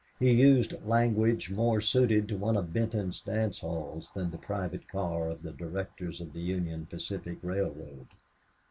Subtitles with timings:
[0.19, 5.29] He used language more suited to one of Benton's dance halls than the private car
[5.29, 8.07] of the directors of the Union Pacific Railroad.